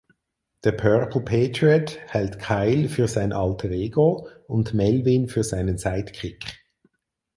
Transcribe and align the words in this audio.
Der 0.63 0.71
Purple 0.71 1.21
Patriot 1.21 1.99
hält 2.07 2.39
Kyle 2.39 2.89
für 2.89 3.07
sein 3.07 3.31
Alter 3.31 3.69
Ego 3.69 4.29
und 4.47 4.73
Melvin 4.73 5.27
für 5.27 5.43
seinen 5.43 5.77
Sidekick. 5.77 6.43